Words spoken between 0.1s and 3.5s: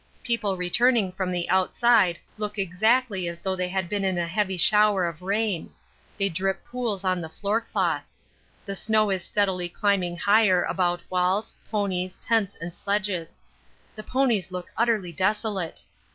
People returning from the outside look exactly as